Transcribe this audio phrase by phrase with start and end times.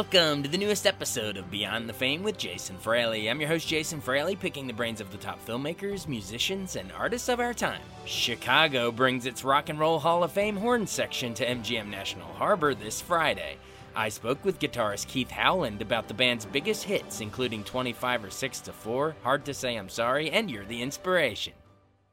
[0.00, 3.28] Welcome to the newest episode of Beyond the Fame with Jason Fraley.
[3.28, 7.28] I'm your host, Jason Fraley, picking the brains of the top filmmakers, musicians, and artists
[7.28, 7.82] of our time.
[8.06, 12.74] Chicago brings its Rock and Roll Hall of Fame horn section to MGM National Harbor
[12.74, 13.58] this Friday.
[13.94, 18.60] I spoke with guitarist Keith Howland about the band's biggest hits, including 25 or 6
[18.60, 21.52] to 4, Hard to Say I'm Sorry, and You're the Inspiration.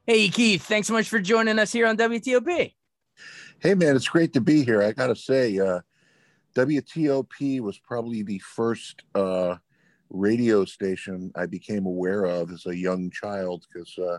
[0.06, 2.74] Hey, Keith, thanks so much for joining us here on WTOP.
[3.60, 4.84] Hey, man, it's great to be here.
[4.84, 5.80] I got to say, uh,
[6.58, 9.58] WTOP was probably the first uh,
[10.10, 14.18] radio station I became aware of as a young child because uh,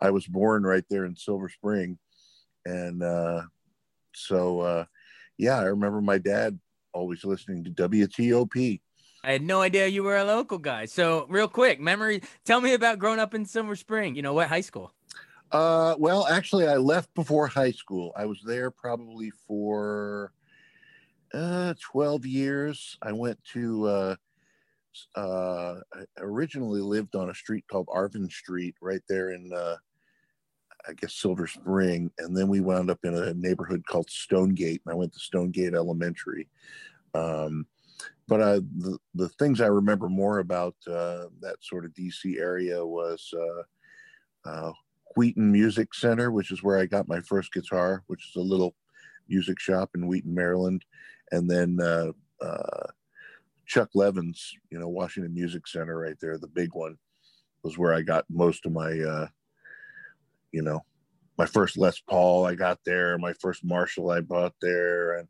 [0.00, 1.96] I was born right there in Silver Spring.
[2.66, 3.42] And uh,
[4.12, 4.84] so, uh,
[5.36, 6.58] yeah, I remember my dad
[6.92, 8.80] always listening to WTOP.
[9.22, 10.86] I had no idea you were a local guy.
[10.86, 12.22] So, real quick, memory.
[12.44, 14.16] Tell me about growing up in Silver Spring.
[14.16, 14.92] You know what high school?
[15.52, 18.12] Uh, well, actually, I left before high school.
[18.16, 20.32] I was there probably for
[21.34, 22.96] uh, 12 years.
[23.02, 24.16] I went to, uh,
[25.16, 29.76] uh, I originally lived on a street called Arvin Street right there in, uh,
[30.88, 32.10] I guess, Silver Spring.
[32.18, 35.74] And then we wound up in a neighborhood called Stonegate, and I went to Stonegate
[35.74, 36.48] Elementary.
[37.14, 37.66] Um,
[38.26, 42.84] but uh, the, the things I remember more about uh, that sort of DC area
[42.84, 44.72] was uh, uh,
[45.16, 48.74] Wheaton Music Center, which is where I got my first guitar, which is a little
[49.28, 50.84] music shop in Wheaton, Maryland
[51.32, 52.12] and then uh,
[52.44, 52.86] uh,
[53.66, 56.96] Chuck Levin's, you know, Washington Music Center right there, the big one,
[57.62, 59.26] was where I got most of my, uh,
[60.52, 60.84] you know,
[61.36, 65.28] my first Les Paul I got there, my first Marshall I bought there, and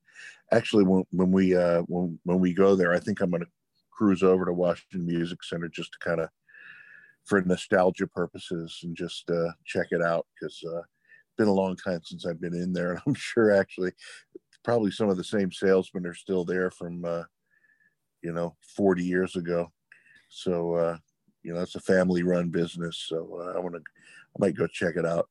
[0.52, 3.48] actually when when we uh, when when we go there, I think I'm going to
[3.90, 6.30] cruise over to Washington Music Center just to kind of
[7.24, 11.76] for nostalgia purposes and just uh, check it out because uh, it's been a long
[11.76, 13.92] time since I've been in there, and I'm sure actually
[14.68, 17.22] probably some of the same salesmen are still there from uh,
[18.22, 19.72] you know 40 years ago
[20.28, 20.96] so uh,
[21.42, 24.66] you know it's a family run business so uh, i want to i might go
[24.66, 25.30] check it out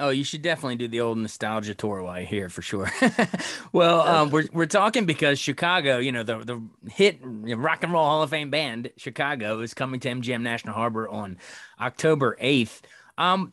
[0.00, 2.90] Oh, you should definitely do the old nostalgia tour while you're here for sure.
[3.72, 6.60] well, um, we're we're talking because Chicago, you know, the the
[6.90, 11.08] hit rock and roll Hall of Fame band Chicago is coming to MGM National Harbor
[11.08, 11.38] on
[11.78, 12.82] October eighth.
[13.16, 13.52] Um,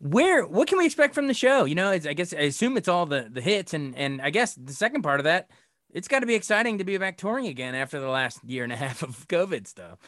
[0.00, 1.64] where what can we expect from the show?
[1.64, 4.54] You know, I guess I assume it's all the the hits, and and I guess
[4.54, 5.50] the second part of that,
[5.90, 8.72] it's got to be exciting to be back touring again after the last year and
[8.72, 9.98] a half of COVID stuff.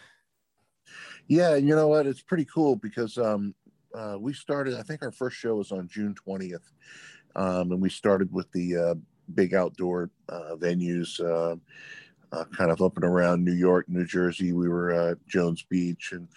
[1.28, 2.06] Yeah, you know what?
[2.06, 3.54] It's pretty cool because um,
[3.94, 4.74] uh, we started.
[4.74, 6.70] I think our first show was on June twentieth,
[7.36, 8.94] um, and we started with the uh,
[9.34, 11.20] big outdoor uh, venues.
[11.20, 11.56] Uh,
[12.32, 14.52] uh, kind of up and around New York, New Jersey.
[14.52, 16.28] We were at Jones Beach and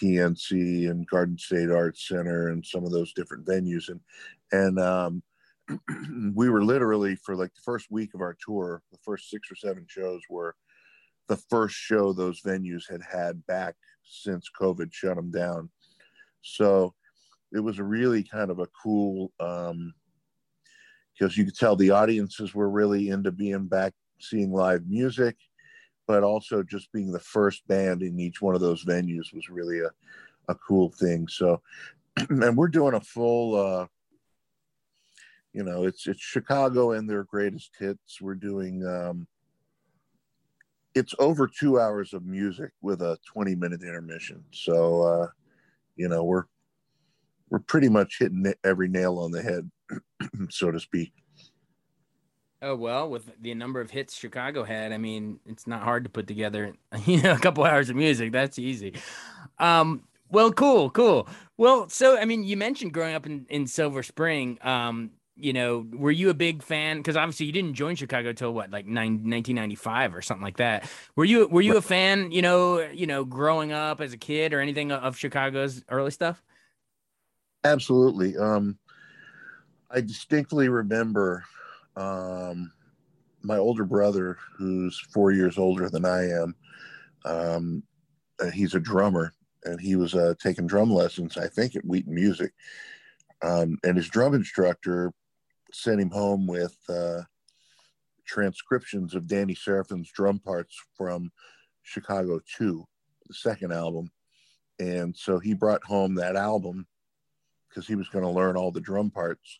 [0.00, 3.88] PNC and Garden State Arts Center and some of those different venues.
[3.88, 4.00] And
[4.52, 5.22] and um,
[6.34, 9.56] we were literally for like the first week of our tour, the first six or
[9.56, 10.54] seven shows were
[11.28, 15.68] the first show those venues had had back since COVID shut them down.
[16.42, 16.94] So
[17.52, 19.94] it was really kind of a cool um,
[21.18, 25.36] because you could tell the audiences were really into being back seeing live music
[26.08, 29.80] but also just being the first band in each one of those venues was really
[29.80, 29.90] a,
[30.48, 31.28] a cool thing.
[31.28, 31.60] So,
[32.30, 33.86] and we're doing a full, uh,
[35.52, 38.20] you know, it's it's Chicago and their greatest hits.
[38.20, 39.26] We're doing, um,
[40.94, 44.42] it's over two hours of music with a 20 minute intermission.
[44.50, 45.26] So, uh,
[45.96, 46.44] you know, we're
[47.50, 49.70] we're pretty much hitting every nail on the head,
[50.48, 51.12] so to speak.
[52.60, 56.10] Oh well, with the number of hits Chicago had, I mean, it's not hard to
[56.10, 56.74] put together,
[57.06, 58.32] you know, a couple hours of music.
[58.32, 58.94] That's easy.
[59.58, 61.28] Um, well, cool, cool.
[61.56, 64.58] Well, so I mean, you mentioned growing up in in Silver Spring.
[64.62, 66.96] Um, you know, were you a big fan?
[66.96, 70.90] Because obviously you didn't join Chicago till what, like nine, 1995 or something like that.
[71.14, 72.32] Were you were you a fan?
[72.32, 76.42] You know, you know, growing up as a kid or anything of Chicago's early stuff?
[77.64, 78.36] Absolutely.
[78.36, 78.78] Um,
[79.90, 81.44] I distinctly remember
[81.98, 82.72] um,
[83.42, 86.54] my older brother, who's four years older than I am.
[87.24, 87.82] Um,
[88.52, 89.34] he's a drummer,
[89.64, 92.52] and he was uh, taking drum lessons, I think, at Wheaton Music.
[93.42, 95.12] Um, and his drum instructor
[95.72, 97.22] sent him home with uh,
[98.26, 101.30] transcriptions of Danny Seraphine's drum parts from
[101.82, 102.84] Chicago 2,
[103.26, 104.10] the second album.
[104.78, 106.86] And so he brought home that album
[107.68, 109.58] because he was going to learn all the drum parts.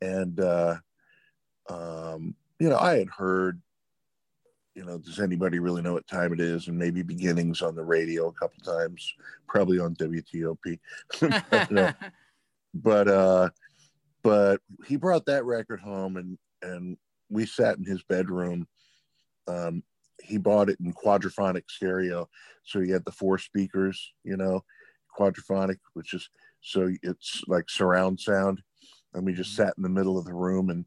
[0.00, 0.76] And, uh,
[1.70, 3.60] um, you know, I had heard,
[4.74, 6.68] you know, does anybody really know what time it is?
[6.68, 9.14] And maybe beginnings on the radio a couple times,
[9.48, 10.78] probably on WTOP.
[11.20, 11.92] but, uh,
[12.74, 13.50] but, uh,
[14.22, 16.96] but he brought that record home and, and
[17.30, 18.66] we sat in his bedroom.
[19.48, 19.82] Um,
[20.22, 22.28] he bought it in quadraphonic stereo.
[22.64, 24.62] So he had the four speakers, you know,
[25.18, 26.28] quadraphonic, which is
[26.60, 28.60] so it's like surround sound.
[29.14, 29.62] And we just mm-hmm.
[29.62, 30.84] sat in the middle of the room and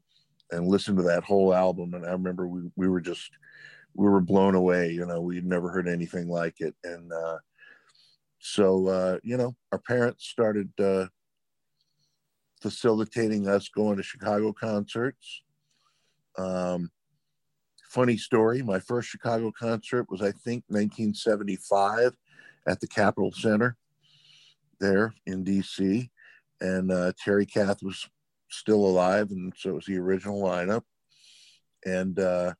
[0.50, 1.94] and listened to that whole album.
[1.94, 3.30] And I remember we we were just
[3.94, 4.90] we were blown away.
[4.90, 6.74] You know, we'd never heard anything like it.
[6.84, 7.38] And uh,
[8.38, 11.06] so uh, you know, our parents started uh,
[12.60, 15.42] facilitating us going to Chicago concerts.
[16.36, 16.90] Um,
[17.90, 22.16] funny story my first Chicago concert was, I think, 1975
[22.66, 23.76] at the Capitol Center
[24.80, 26.10] there in DC.
[26.60, 28.08] And uh, Terry Kath was
[28.50, 30.82] still alive, and so it was the original lineup.
[31.84, 32.54] And uh,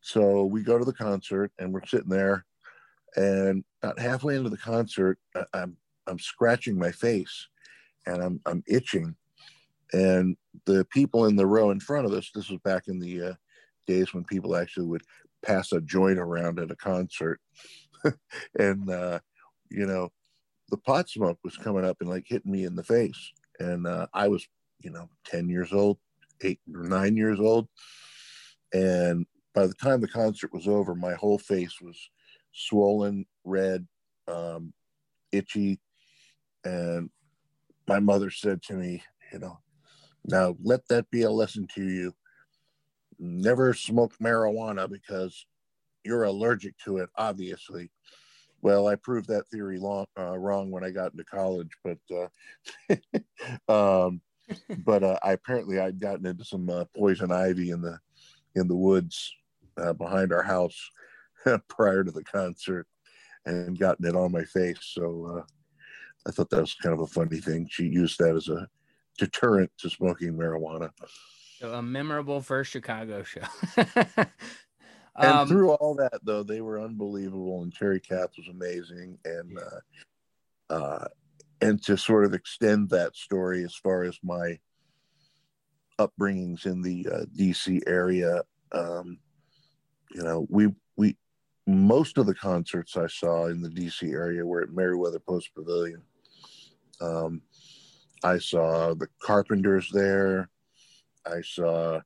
[0.00, 2.44] so we go to the concert, and we're sitting there,
[3.16, 5.18] and about halfway into the concert,
[5.52, 5.76] I'm
[6.06, 7.48] I'm scratching my face,
[8.06, 9.14] and I'm I'm itching,
[9.92, 10.36] and
[10.66, 12.30] the people in the row in front of us.
[12.34, 13.34] This was back in the uh,
[13.86, 15.02] days when people actually would
[15.44, 17.40] pass a joint around at a concert,
[18.58, 19.20] and uh,
[19.70, 20.10] you know,
[20.70, 24.06] the pot smoke was coming up and like hitting me in the face, and uh,
[24.12, 24.46] I was
[24.84, 25.98] you know, 10 years old,
[26.42, 27.68] eight or nine years old.
[28.72, 31.96] And by the time the concert was over, my whole face was
[32.52, 33.86] swollen, red,
[34.28, 34.72] um,
[35.32, 35.80] itchy.
[36.64, 37.10] And
[37.88, 39.02] my mother said to me,
[39.32, 39.58] you know,
[40.26, 42.14] now let that be a lesson to you.
[43.18, 45.46] Never smoke marijuana because
[46.04, 47.90] you're allergic to it, obviously.
[48.60, 51.98] Well, I proved that theory long, uh, wrong when I got into college, but
[53.68, 53.68] uh,
[54.06, 54.20] um,
[54.84, 57.98] but uh, I apparently I'd gotten into some uh, poison ivy in the
[58.54, 59.34] in the woods
[59.76, 60.90] uh, behind our house
[61.68, 62.86] prior to the concert
[63.46, 64.78] and gotten it on my face.
[64.80, 65.42] So uh,
[66.26, 67.68] I thought that was kind of a funny thing.
[67.70, 68.68] She used that as a
[69.18, 70.90] deterrent to smoking marijuana.
[71.58, 73.42] So a memorable first Chicago show.
[73.76, 74.26] and
[75.16, 80.74] um, through all that, though, they were unbelievable, and Terry Kath was amazing, and uh,
[80.74, 81.08] uh,
[81.64, 84.58] and to sort of extend that story as far as my
[85.98, 89.18] upbringings in the uh, DC area, um,
[90.14, 91.16] you know, we we
[91.66, 96.02] most of the concerts I saw in the DC area were at Merriweather Post Pavilion.
[97.00, 97.40] Um,
[98.22, 100.50] I saw the Carpenters there.
[101.24, 101.96] I saw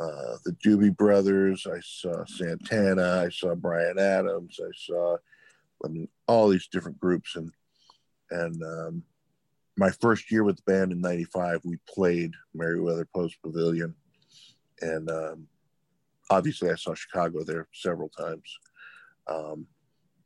[0.00, 1.64] uh, the Doobie Brothers.
[1.64, 3.22] I saw Santana.
[3.24, 4.58] I saw Bryan Adams.
[4.60, 5.16] I saw,
[5.84, 7.52] I mean, all these different groups, and
[8.30, 9.02] and um,
[9.76, 13.94] my first year with the band in 95 we played merriweather post pavilion.
[14.82, 15.46] And um,
[16.30, 18.58] obviously i saw chicago there several times.
[19.26, 19.66] Um,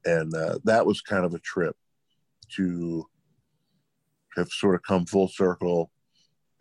[0.04, 1.76] and uh, that was kind of a trip
[2.56, 3.06] to
[4.36, 5.90] have sort of come full circle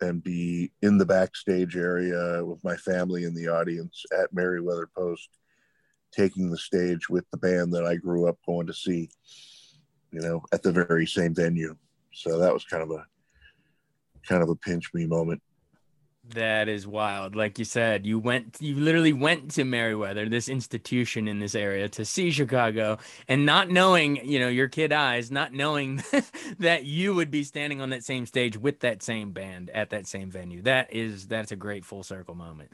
[0.00, 5.28] and be in the backstage area with my family in the audience at merriweather post
[6.12, 9.08] taking the stage with the band that i grew up going to see
[10.14, 11.76] you know, at the very same venue.
[12.12, 13.04] So that was kind of a
[14.26, 15.42] kind of a pinch me moment.
[16.30, 17.36] That is wild.
[17.36, 21.86] Like you said, you went, you literally went to Merriweather, this institution in this area,
[21.90, 22.96] to see Chicago,
[23.28, 26.02] and not knowing, you know, your kid eyes, not knowing
[26.60, 30.06] that you would be standing on that same stage with that same band at that
[30.06, 30.62] same venue.
[30.62, 32.70] That is, that's a great full circle moment.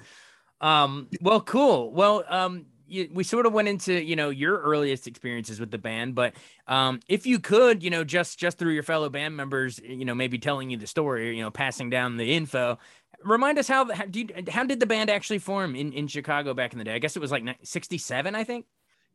[0.60, 1.90] Um, well, cool.
[1.90, 2.66] Well, um,
[3.12, 6.34] we sort of went into you know your earliest experiences with the band, but
[6.66, 10.14] um, if you could, you know, just just through your fellow band members, you know,
[10.14, 12.78] maybe telling you the story, you know, passing down the info,
[13.22, 16.72] remind us how how, you, how did the band actually form in in Chicago back
[16.72, 16.94] in the day?
[16.94, 18.66] I guess it was like '67, I think.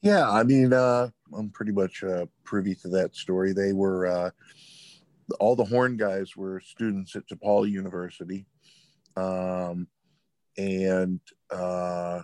[0.02, 3.54] Yeah, I mean, uh, I'm pretty much uh, privy to that story.
[3.54, 4.30] They were uh,
[5.40, 8.46] all the horn guys were students at DePaul University,
[9.18, 9.88] um,
[10.58, 12.22] and uh,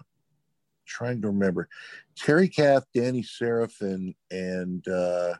[0.92, 1.68] trying to remember.
[2.16, 5.34] Terry Kath, Danny Seraphine, and uh,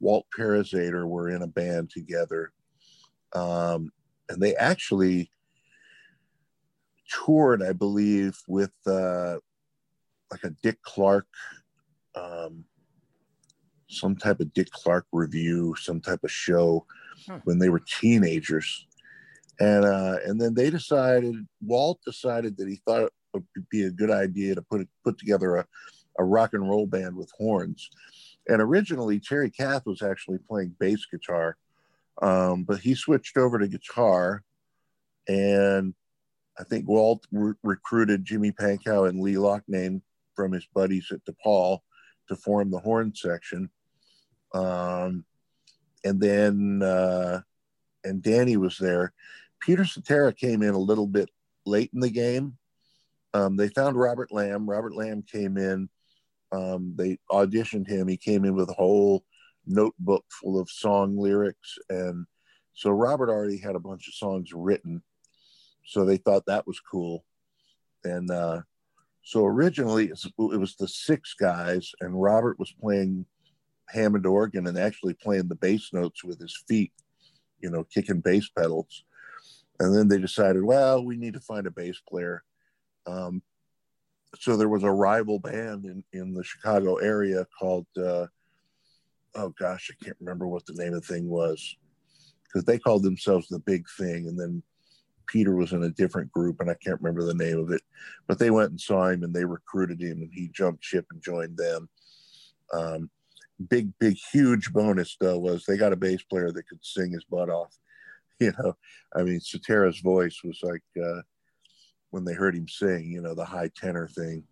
[0.00, 2.52] Walt Parazaider were in a band together.
[3.34, 3.90] Um,
[4.28, 5.30] and they actually
[7.10, 9.38] toured, I believe, with uh,
[10.30, 11.26] like a Dick Clark,
[12.14, 12.64] um,
[13.88, 16.86] some type of Dick Clark revue, some type of show
[17.26, 17.40] huh.
[17.44, 18.86] when they were teenagers.
[19.60, 23.12] And uh, and then they decided, Walt decided that he thought
[23.70, 25.66] be a good idea to put put together a,
[26.18, 27.90] a rock and roll band with horns.
[28.48, 31.56] And originally, Terry Kath was actually playing bass guitar,
[32.20, 34.42] um, but he switched over to guitar.
[35.26, 35.94] And
[36.58, 40.02] I think Walt re- recruited Jimmy Pankow and Lee Loughnane
[40.36, 41.78] from his buddies at DePaul
[42.28, 43.70] to form the horn section.
[44.52, 45.24] Um,
[46.04, 47.40] and then, uh,
[48.04, 49.12] and Danny was there.
[49.60, 51.30] Peter Cetera came in a little bit
[51.64, 52.58] late in the game.
[53.34, 54.66] Um, they found Robert Lamm.
[54.66, 55.88] Robert Lamm came in.
[56.52, 58.08] Um, they auditioned him.
[58.08, 59.24] He came in with a whole
[59.66, 61.76] notebook full of song lyrics.
[61.88, 62.26] And
[62.72, 65.02] so Robert already had a bunch of songs written
[65.84, 67.24] so they thought that was cool.
[68.04, 68.62] And uh,
[69.22, 73.26] so originally it was the six guys, and Robert was playing
[73.88, 76.92] Hammond organ and actually playing the bass notes with his feet,
[77.60, 79.04] you know, kicking bass pedals.
[79.80, 82.42] And then they decided, well, we need to find a bass player.
[83.06, 83.42] Um,
[84.38, 88.26] so there was a rival band in, in the Chicago area called, uh,
[89.34, 91.76] oh gosh, I can't remember what the name of the thing was
[92.44, 94.28] because they called themselves the Big Thing.
[94.28, 94.62] And then
[95.26, 97.82] Peter was in a different group, and I can't remember the name of it,
[98.26, 101.22] but they went and saw him and they recruited him, and he jumped ship and
[101.22, 101.88] joined them.
[102.72, 103.10] Um,
[103.68, 107.24] big, big, huge bonus though was they got a bass player that could sing his
[107.24, 107.74] butt off.
[108.40, 108.74] You know,
[109.14, 111.20] I mean, Cetera's voice was like uh,
[112.14, 114.44] when they heard him sing, you know, the high tenor thing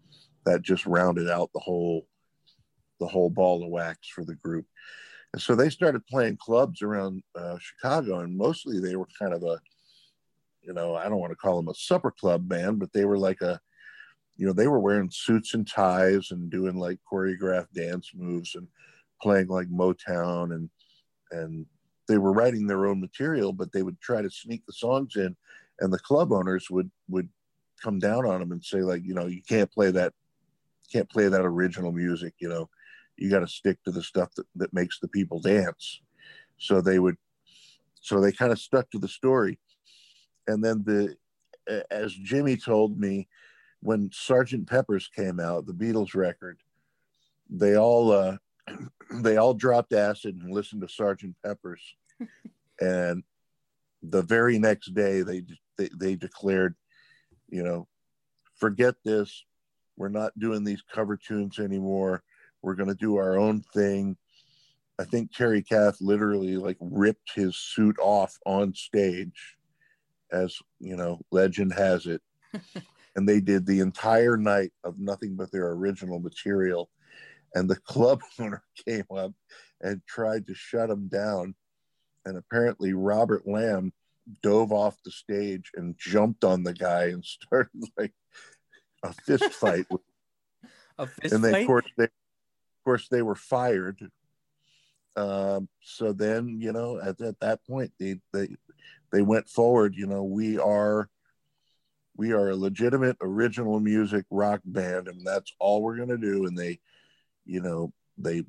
[0.44, 2.08] that just rounded out the whole
[2.98, 4.66] the whole ball of wax for the group.
[5.32, 9.44] And so they started playing clubs around uh, Chicago, and mostly they were kind of
[9.44, 9.60] a
[10.60, 13.18] you know, I don't want to call them a supper club band, but they were
[13.18, 13.60] like a,
[14.36, 18.66] you know, they were wearing suits and ties and doing like choreographed dance moves and
[19.20, 20.68] playing like Motown and
[21.30, 21.66] and
[22.08, 25.36] they were writing their own material, but they would try to sneak the songs in,
[25.78, 27.28] and the club owners would would
[27.82, 30.12] come down on them and say like, you know, you can't play that,
[30.92, 32.68] can't play that original music, you know,
[33.16, 36.00] you got to stick to the stuff that, that makes the people dance.
[36.58, 37.16] So they would,
[38.00, 39.58] so they kind of stuck to the story.
[40.46, 41.16] And then the
[41.90, 43.28] as Jimmy told me
[43.80, 46.58] when Sergeant Pepper's came out, the Beatles record,
[47.50, 48.36] they all uh,
[49.20, 51.82] they all dropped acid and listened to Sergeant Pepper's,
[52.80, 53.22] and
[54.02, 55.42] the very next day they,
[55.78, 56.74] they they declared,
[57.52, 57.86] you know,
[58.56, 59.44] forget this,
[59.96, 62.24] we're not doing these cover tunes anymore.
[62.62, 64.16] We're going to do our own thing.
[64.98, 69.56] I think Terry Kath literally like ripped his suit off on stage
[70.32, 72.22] as you know, legend has it.
[73.16, 76.88] and they did the entire night of nothing but their original material.
[77.54, 79.32] And the club owner came up
[79.82, 81.54] and tried to shut them down.
[82.24, 83.92] And apparently, Robert Lamm
[84.42, 88.12] dove off the stage and jumped on the guy and started like
[89.02, 89.86] a fist fight.
[90.98, 92.10] a fist and then, of course, they, of
[92.84, 94.00] course, they were fired.
[95.14, 98.48] Um, so then, you know, at, at that point, they, they
[99.12, 101.08] they went forward you know we are
[102.16, 106.46] we are a legitimate original music rock band and that's all we're going to do
[106.46, 106.80] and they
[107.44, 108.42] you know they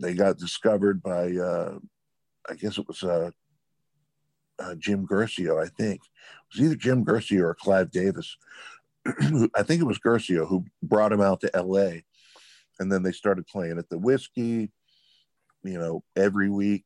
[0.00, 1.78] they got discovered by uh
[2.48, 3.30] i guess it was uh,
[4.58, 8.36] uh jim Guercio, i think it was either jim Guercio or clive davis
[9.06, 11.92] i think it was Guercio who brought him out to la
[12.80, 14.70] and then they started playing at the whiskey
[15.64, 16.84] you know every week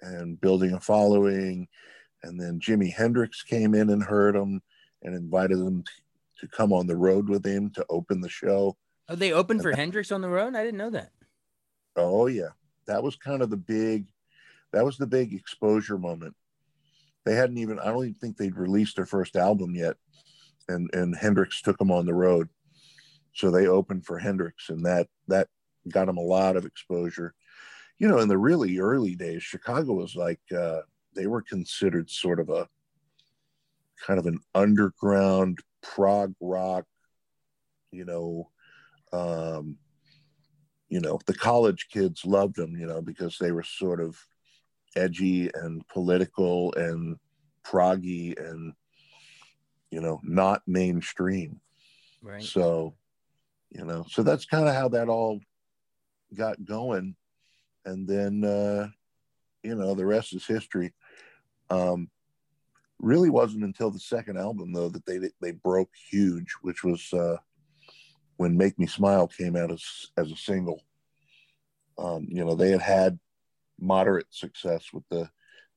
[0.00, 1.68] and building a following
[2.24, 4.62] and then Jimi Hendrix came in and heard them
[5.02, 5.84] and invited them
[6.40, 8.76] to come on the road with him to open the show.
[9.08, 10.56] Oh, they opened for that, Hendrix on the road?
[10.56, 11.10] I didn't know that.
[11.96, 12.50] Oh yeah.
[12.86, 14.06] That was kind of the big
[14.72, 16.34] that was the big exposure moment.
[17.24, 19.96] They hadn't even I don't even think they'd released their first album yet.
[20.68, 22.48] And and Hendrix took them on the road.
[23.34, 25.48] So they opened for Hendrix and that that
[25.90, 27.34] got them a lot of exposure.
[27.98, 30.80] You know, in the really early days, Chicago was like uh
[31.14, 32.68] they were considered sort of a
[34.06, 36.84] kind of an underground prog rock,
[37.90, 38.50] you know,
[39.12, 39.76] um,
[40.88, 44.18] you know, the college kids loved them, you know, because they were sort of
[44.96, 47.16] edgy and political and
[47.64, 48.72] proggy and
[49.90, 51.60] you know not mainstream.
[52.22, 52.42] Right.
[52.42, 52.94] So
[53.70, 55.40] you know so that's kind of how that all
[56.34, 57.16] got going.
[57.84, 58.88] And then uh
[59.62, 60.92] you know the rest is history.
[61.70, 62.08] Um,
[63.00, 67.36] really wasn't until the second album though that they they broke huge, which was uh,
[68.36, 69.84] when "Make Me Smile" came out as
[70.16, 70.82] as a single.
[71.98, 73.18] Um, you know, they had had
[73.80, 75.28] moderate success with the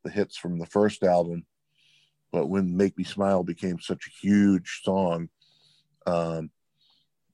[0.03, 1.45] the hits from the first album,
[2.31, 5.29] but when "Make Me Smile" became such a huge song,
[6.05, 6.51] um,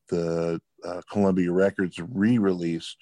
[0.09, 2.97] the uh, Columbia Records re-released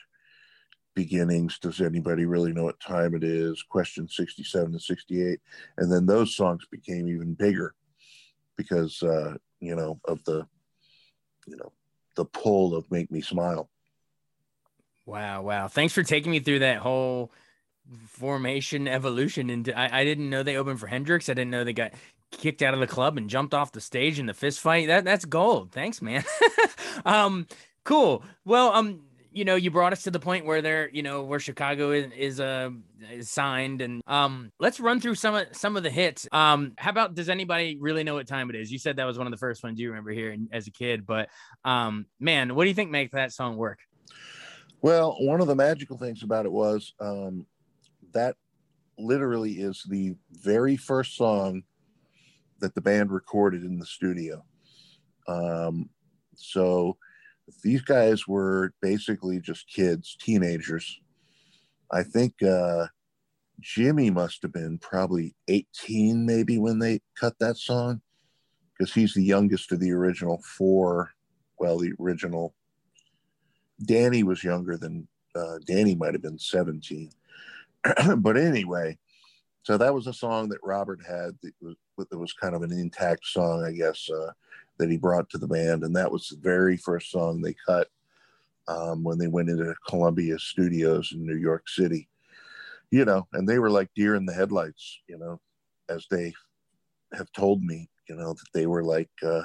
[0.93, 1.57] beginnings.
[1.59, 3.63] Does anybody really know what time it is?
[3.63, 5.39] Question 67 to 68
[5.77, 7.73] and then those songs became even bigger
[8.57, 10.45] because uh you know of the
[11.47, 11.71] you know
[12.15, 13.69] the pull of make me smile.
[15.05, 15.67] Wow wow.
[15.67, 17.31] Thanks for taking me through that whole
[18.07, 21.73] formation evolution and I, I didn't know they opened for hendrix i didn't know they
[21.73, 21.93] got
[22.31, 25.03] kicked out of the club and jumped off the stage in the fist fight that
[25.03, 26.23] that's gold thanks man
[27.05, 27.47] um
[27.83, 29.01] cool well um
[29.33, 32.11] you know, you brought us to the point where they're, you know, where Chicago is
[32.17, 32.69] is, uh,
[33.11, 36.27] is signed, and um, let's run through some of some of the hits.
[36.31, 38.71] Um, how about does anybody really know what time it is?
[38.71, 41.05] You said that was one of the first ones you remember hearing as a kid,
[41.05, 41.29] but
[41.63, 43.79] um, man, what do you think makes that song work?
[44.81, 47.45] Well, one of the magical things about it was um,
[48.13, 48.35] that
[48.97, 51.63] literally is the very first song
[52.59, 54.43] that the band recorded in the studio.
[55.27, 55.89] Um,
[56.35, 56.97] so
[57.63, 60.99] these guys were basically just kids, teenagers.
[61.91, 62.87] I think uh,
[63.59, 68.01] Jimmy must have been probably 18, maybe, when they cut that song,
[68.77, 71.11] because he's the youngest of the original four.
[71.59, 72.55] Well, the original
[73.85, 77.09] Danny was younger than uh, Danny, might have been 17.
[78.17, 78.97] but anyway,
[79.63, 81.75] so that was a song that Robert had that was,
[82.09, 84.09] that was kind of an intact song, I guess.
[84.09, 84.31] Uh,
[84.81, 87.87] that he brought to the band, and that was the very first song they cut
[88.67, 92.09] um, when they went into Columbia Studios in New York City.
[92.89, 95.01] You know, and they were like deer in the headlights.
[95.07, 95.39] You know,
[95.87, 96.33] as they
[97.13, 99.43] have told me, you know, that they were like uh,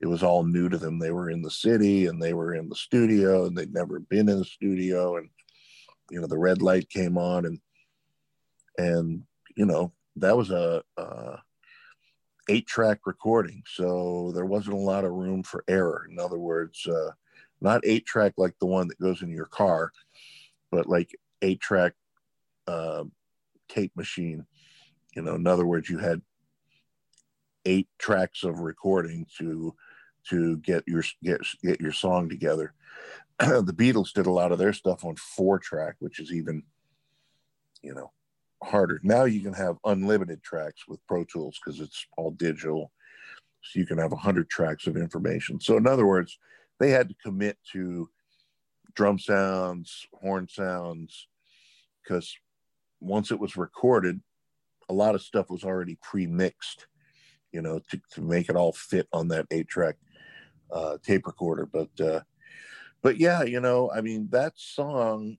[0.00, 0.98] it was all new to them.
[0.98, 4.28] They were in the city and they were in the studio, and they'd never been
[4.28, 5.28] in the studio, and
[6.10, 7.60] you know, the red light came on, and
[8.78, 9.22] and
[9.56, 11.38] you know, that was a, a
[12.48, 13.62] eight track recording.
[13.66, 16.06] So there wasn't a lot of room for error.
[16.10, 17.10] In other words, uh,
[17.60, 19.92] not eight track like the one that goes in your car,
[20.70, 21.92] but like eight track
[22.66, 23.04] uh,
[23.68, 24.46] tape machine.
[25.14, 26.22] You know, in other words, you had
[27.66, 29.74] eight tracks of recording to
[30.28, 32.74] to get your get get your song together.
[33.64, 36.62] the Beatles did a lot of their stuff on four track, which is even
[37.82, 38.12] you know
[38.62, 39.00] harder.
[39.02, 42.92] Now you can have unlimited tracks with Pro Tools because it's all digital.
[43.62, 45.60] So you can have 100 tracks of information.
[45.60, 46.38] So, in other words,
[46.78, 48.08] they had to commit to
[48.94, 51.28] drum sounds, horn sounds,
[52.02, 52.34] because
[53.00, 54.20] once it was recorded,
[54.88, 56.86] a lot of stuff was already pre mixed,
[57.52, 59.96] you know, to, to make it all fit on that eight track
[60.72, 61.66] uh, tape recorder.
[61.66, 62.20] But, uh,
[63.02, 65.38] but yeah, you know, I mean, that song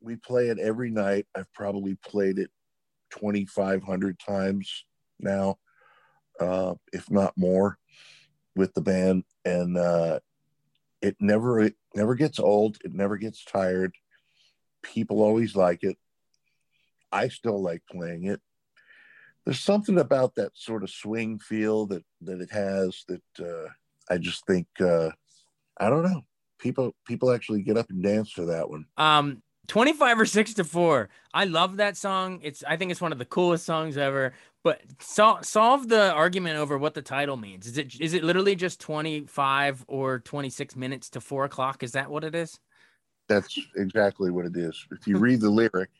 [0.00, 1.26] we play it every night.
[1.34, 2.50] I've probably played it
[3.10, 4.84] 2,500 times
[5.18, 5.58] now,
[6.40, 7.78] uh, if not more,
[8.54, 10.20] with the band, and uh,
[11.02, 12.78] it never it never gets old.
[12.84, 13.94] It never gets tired.
[14.82, 15.96] People always like it.
[17.10, 18.40] I still like playing it.
[19.44, 23.68] There's something about that sort of swing feel that that it has that uh,
[24.10, 25.10] I just think uh,
[25.78, 26.24] I don't know.
[26.58, 28.86] People people actually get up and dance to that one.
[28.96, 31.08] Um, 25 or 6 to 4.
[31.34, 32.40] I love that song.
[32.42, 34.32] It's I think it's one of the coolest songs ever.
[34.64, 37.66] But so, solve the argument over what the title means.
[37.66, 41.82] Is it is it literally just 25 or 26 minutes to 4 o'clock?
[41.82, 42.58] Is that what it is?
[43.28, 44.86] That's exactly what it is.
[44.90, 45.90] If you read the lyric,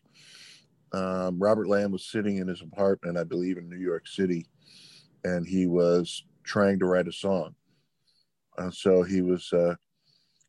[0.93, 4.47] um, Robert Lamm was sitting in his apartment, I believe, in New York City,
[5.25, 7.55] and he was trying to write a song.
[8.57, 9.75] And so he was uh,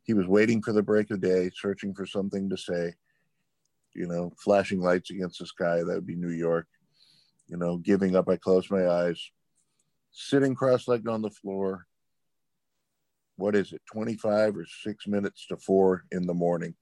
[0.09, 2.95] he was waiting for the break of day, searching for something to say,
[3.93, 5.83] you know, flashing lights against the sky.
[5.83, 6.65] That would be New York.
[7.47, 8.27] You know, giving up.
[8.27, 9.29] I close my eyes,
[10.11, 11.85] sitting cross-legged on the floor.
[13.35, 13.83] What is it?
[13.85, 16.73] 25 or six minutes to four in the morning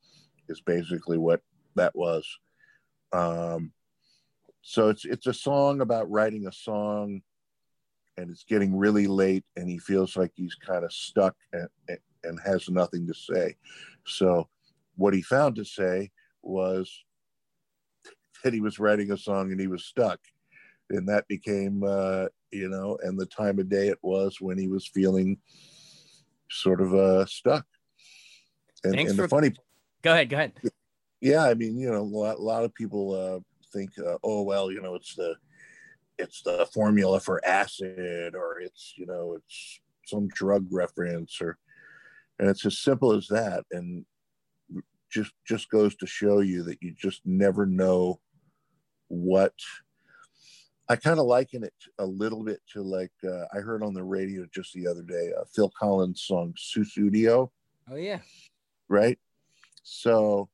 [0.47, 1.41] is basically what
[1.75, 2.25] that was.
[3.11, 3.73] Um,
[4.61, 7.23] so it's it's a song about writing a song,
[8.15, 11.67] and it's getting really late, and he feels like he's kind of stuck and,
[12.23, 13.55] and has nothing to say.
[14.05, 14.47] So
[14.95, 17.03] what he found to say was
[18.43, 20.19] that he was writing a song and he was stuck.
[20.89, 24.67] And that became uh, you know and the time of day it was when he
[24.67, 25.37] was feeling
[26.49, 27.65] sort of uh, stuck.
[28.83, 29.23] And, and for...
[29.23, 29.53] the funny
[30.01, 30.53] go ahead go ahead.
[31.19, 33.39] Yeah i mean you know a lot, a lot of people uh,
[33.73, 35.35] think uh, oh well you know it's the
[36.17, 41.57] it's the formula for acid or it's you know it's some drug reference or
[42.39, 44.05] and it's as simple as that and
[45.09, 48.19] just just goes to show you that you just never know
[49.07, 49.53] what
[50.89, 54.03] I kind of liken it a little bit to like uh, I heard on the
[54.03, 57.49] radio just the other day uh, Phil Collins song Sussudio.
[57.89, 58.19] Oh yeah,
[58.89, 59.19] right.
[59.83, 60.49] So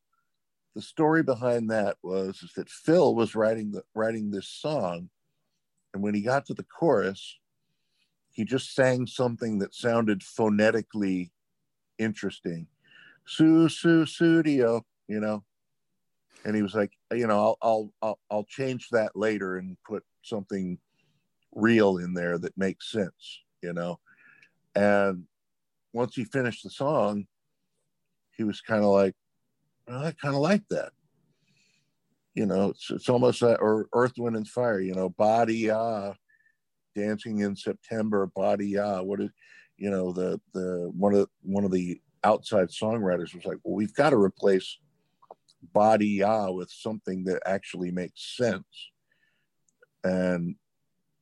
[0.75, 5.09] the story behind that was is that Phil was writing the writing this song,
[5.93, 7.39] and when he got to the chorus,
[8.31, 11.31] he just sang something that sounded phonetically
[11.97, 12.67] interesting,
[13.25, 15.43] su su studio, you know.
[16.45, 20.03] And he was like, you know, I'll, I'll I'll I'll change that later and put
[20.23, 20.77] something
[21.53, 23.99] real in there that makes sense, you know.
[24.75, 25.25] And
[25.93, 27.27] once he finished the song,
[28.35, 29.13] he was kind of like,
[29.87, 30.91] well, I kind of like that.
[32.33, 36.13] You know, it's, it's almost like, or Earth, Wind, and Fire, you know, body, ah,
[36.95, 39.29] dancing in September, body, ah, what is,
[39.77, 43.93] you know, the, the, one of, one of the outside songwriters was like, well, we've
[43.93, 44.77] got to replace
[45.73, 48.91] body, ah, with something that actually makes sense.
[50.03, 50.55] And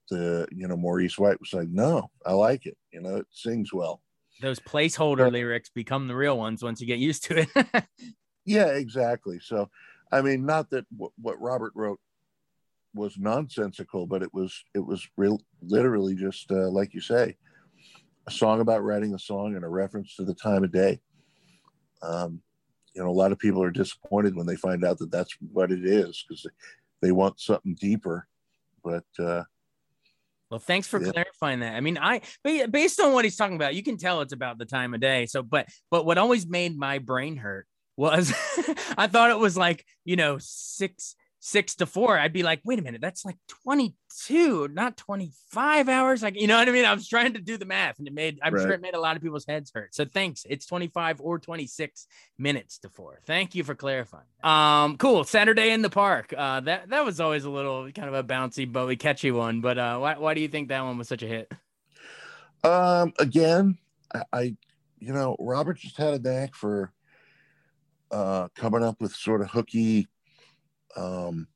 [0.10, 2.78] the, you know, Maurice White was like, no, I like it.
[2.92, 4.02] You know, it sings well.
[4.42, 7.86] Those placeholder lyrics become the real ones once you get used to it.
[8.46, 9.40] Yeah, exactly.
[9.40, 9.70] So,
[10.12, 12.00] I mean, not that w- what Robert wrote
[12.94, 17.38] was nonsensical, but it was it was real, literally just uh, like you say,
[18.28, 21.00] a song about writing a song and a reference to the time of day.
[22.02, 22.42] Um,
[22.94, 25.72] you know, a lot of people are disappointed when they find out that that's what
[25.72, 26.46] it is because
[27.02, 28.28] they want something deeper.
[28.84, 29.44] But uh,
[30.50, 31.12] well, thanks for yeah.
[31.12, 31.76] clarifying that.
[31.76, 34.66] I mean, I based on what he's talking about, you can tell it's about the
[34.66, 35.26] time of day.
[35.26, 38.34] So, but but what always made my brain hurt was
[38.98, 42.17] I thought it was like, you know, six six to four.
[42.17, 46.21] I'd be like, wait a minute, that's like 22, not 25 hours.
[46.21, 46.86] Like, you know what I mean?
[46.86, 48.62] I was trying to do the math and it made I'm right.
[48.62, 49.93] sure it made a lot of people's heads hurt.
[49.93, 50.45] So thanks.
[50.47, 53.19] It's 25 or 26 minutes to four.
[53.25, 54.23] Thank you for clarifying.
[54.43, 55.23] Um, cool.
[55.23, 56.34] Saturday in the park.
[56.38, 59.62] Uh that that was always a little kind of a bouncy, but catchy one.
[59.62, 61.51] But uh why why do you think that one was such a hit?
[62.63, 63.80] Um again,
[64.13, 64.56] I, I
[64.99, 66.93] you know, Robert just had a knack for
[68.12, 70.08] uh, coming up with sort of hooky.
[70.95, 71.47] Um,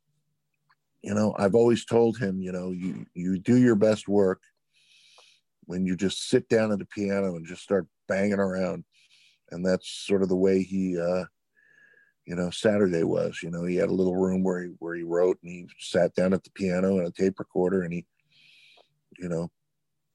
[1.01, 4.41] you know, I've always told him, you know, you you do your best work
[5.65, 8.83] when you just sit down at the piano and just start banging around,
[9.51, 11.25] and that's sort of the way he, uh,
[12.25, 13.39] you know, Saturday was.
[13.43, 16.15] You know, he had a little room where he where he wrote, and he sat
[16.15, 18.05] down at the piano and a tape recorder, and he,
[19.19, 19.51] you know,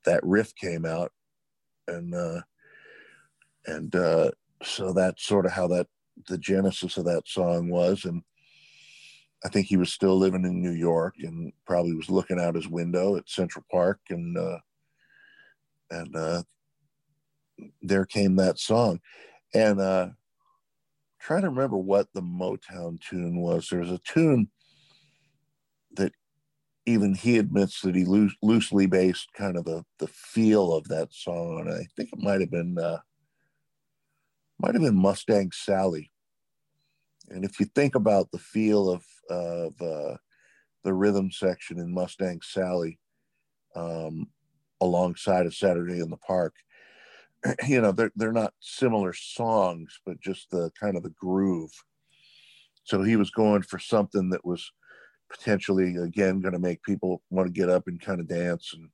[0.05, 1.13] that riff came out,
[1.87, 2.41] and uh,
[3.67, 4.31] and uh,
[4.63, 5.87] so that's sort of how that
[6.29, 8.05] the genesis of that song was.
[8.05, 8.23] And
[9.45, 12.69] I think he was still living in New York and probably was looking out his
[12.69, 14.59] window at Central Park and uh,
[15.91, 16.43] and uh,
[17.83, 19.01] there came that song.
[19.55, 20.09] And uh,
[21.21, 23.69] trying to remember what the Motown tune was.
[23.69, 24.51] There's a tune
[25.97, 26.13] that
[26.87, 31.13] even he admits that he loose, loosely based kind of the the feel of that
[31.13, 31.61] song.
[31.61, 32.99] And I think it might have been uh,
[34.59, 36.11] might have been Mustang Sally.
[37.29, 40.17] And if you think about the feel of, of uh,
[40.85, 42.99] the rhythm section in Mustang Sally
[43.75, 44.29] um,
[44.81, 46.55] alongside of Saturday in the Park,
[47.67, 51.73] you know, they're, they're not similar songs, but just the kind of the groove.
[52.85, 54.71] So he was going for something that was
[55.31, 58.89] potentially, again, going to make people want to get up and kind of dance and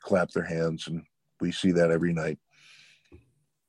[0.00, 0.88] clap their hands.
[0.88, 1.02] And
[1.40, 2.38] we see that every night.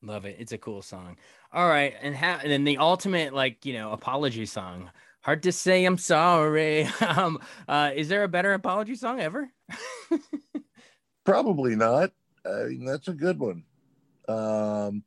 [0.02, 0.38] Love it.
[0.40, 1.18] It's a cool song.
[1.52, 4.92] All right, and how and then the ultimate like you know apology song.
[5.28, 6.86] Hard to say I'm sorry.
[7.02, 9.50] um, uh, is there a better apology song ever?
[11.26, 12.12] Probably not.
[12.46, 13.66] I mean, that's a good one.
[14.30, 15.04] Um,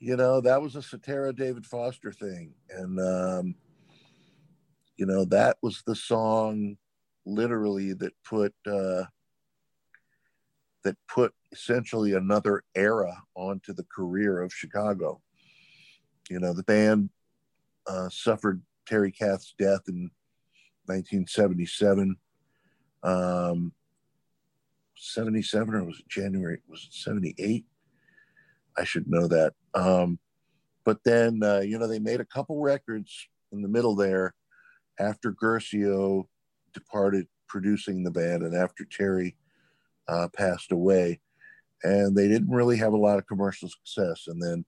[0.00, 3.54] you know, that was a Cetera David Foster thing, and um,
[4.96, 6.76] you know that was the song,
[7.24, 9.04] literally that put uh,
[10.82, 15.22] that put essentially another era onto the career of Chicago.
[16.28, 17.10] You know, the band
[17.86, 20.10] uh, suffered Terry Kath's death in
[20.86, 22.16] 1977.
[23.02, 23.72] Um,
[24.96, 26.60] 77 or was it January?
[26.68, 27.64] Was it 78?
[28.76, 29.54] I should know that.
[29.74, 30.18] Um,
[30.84, 34.34] but then, uh, you know, they made a couple records in the middle there
[34.98, 36.28] after Guercio
[36.72, 39.36] departed producing the band and after Terry
[40.08, 41.20] uh, passed away,
[41.82, 44.24] and they didn't really have a lot of commercial success.
[44.26, 44.64] And then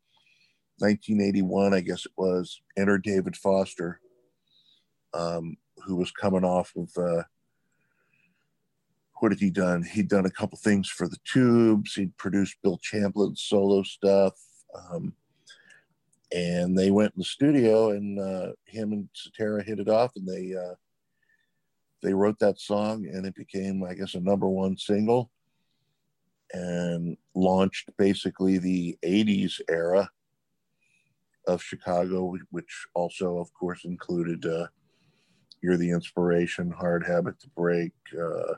[0.79, 4.01] 1981, I guess it was, entered David Foster,
[5.15, 7.23] um, who was coming off of uh,
[9.19, 9.83] what had he done?
[9.83, 11.95] He'd done a couple things for the Tubes.
[11.95, 14.35] He'd produced Bill Champlin's solo stuff.
[14.75, 15.15] Um,
[16.35, 20.27] and they went in the studio, and uh, him and Cetera hit it off, and
[20.27, 20.75] they uh,
[22.03, 25.31] they wrote that song, and it became, I guess, a number one single,
[26.53, 30.11] and launched basically the '80s era
[31.47, 34.67] of Chicago, which also, of course, included uh,
[35.63, 38.55] "You're the Inspiration," "Hard Habit to Break." Uh,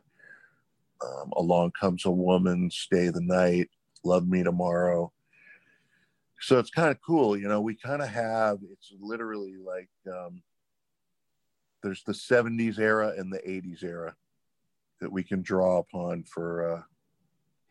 [1.04, 3.70] um, Along Comes a Woman, Stay the Night,
[4.04, 5.12] Love Me Tomorrow.
[6.40, 7.60] So it's kind of cool, you know.
[7.60, 10.42] We kind of have it's literally like um,
[11.82, 14.14] there's the 70s era and the 80s era
[15.00, 16.82] that we can draw upon for uh,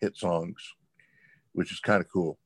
[0.01, 0.75] hit songs,
[1.53, 2.37] which is kind of cool.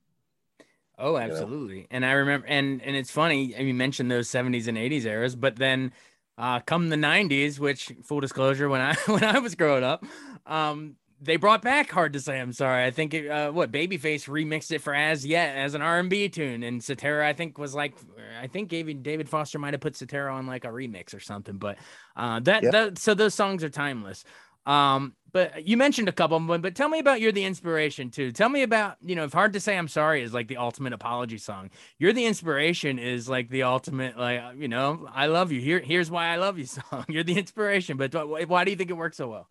[0.97, 1.75] Oh, absolutely.
[1.75, 1.87] You know?
[1.91, 3.55] And I remember, and and it's funny.
[3.55, 5.91] I You mentioned those 70s and 80s eras, but then
[6.37, 10.05] uh, come the 90s, which full disclosure, when I when I was growing up,
[10.45, 14.27] um, they brought back "Hard to Say I'm Sorry." I think it, uh, what Babyface
[14.27, 17.93] remixed it for "Az Yet" as an R&B tune, and Cetera I think was like,
[18.41, 21.57] I think David David Foster might have put Cetera on like a remix or something.
[21.57, 21.77] But
[22.15, 22.71] uh, that, yep.
[22.71, 24.23] that so those songs are timeless.
[24.65, 28.09] Um, but you mentioned a couple of them, but tell me about You're the Inspiration
[28.09, 28.31] too.
[28.31, 30.91] Tell me about, you know, if Hard to Say I'm Sorry is like the ultimate
[30.91, 31.69] apology song.
[31.97, 35.61] You're the Inspiration is like the ultimate, like, you know, I love you.
[35.61, 37.05] Here, here's why I love you song.
[37.07, 37.97] You're the inspiration.
[37.97, 38.13] But
[38.47, 39.47] why do you think it works so well?